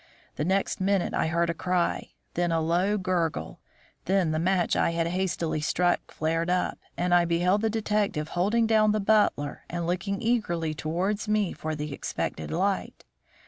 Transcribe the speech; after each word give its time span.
The 0.35 0.43
next 0.43 0.81
minute 0.81 1.13
I 1.13 1.27
heard 1.27 1.51
a 1.51 1.53
cry, 1.53 2.13
then 2.33 2.51
a 2.51 2.59
low 2.59 2.97
gurgle; 2.97 3.59
then 4.05 4.31
the 4.31 4.39
match 4.39 4.75
I 4.75 4.89
had 4.93 5.05
hastily 5.05 5.61
struck 5.61 6.09
flared 6.11 6.49
up, 6.49 6.79
and 6.97 7.13
I 7.13 7.23
beheld 7.23 7.61
the 7.61 7.69
detective 7.69 8.29
holding 8.29 8.65
down 8.65 8.93
the 8.93 8.99
butler 8.99 9.61
and 9.69 9.85
looking 9.85 10.19
eagerly 10.19 10.73
towards 10.73 11.27
me 11.27 11.53
for 11.53 11.75
the 11.75 11.93
expected 11.93 12.49
light. 12.49 13.05